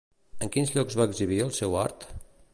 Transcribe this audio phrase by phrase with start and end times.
[0.45, 2.09] En quins llocs va exhibir el seu art?